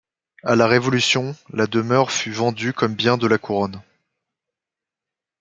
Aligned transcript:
À 0.43 0.55
la 0.55 0.65
Révolution, 0.65 1.35
la 1.53 1.67
demeure 1.67 2.09
fut 2.11 2.31
vendue 2.31 2.73
comme 2.73 2.95
bien 2.95 3.17
de 3.17 3.27
la 3.27 3.37
Couronne. 3.37 3.83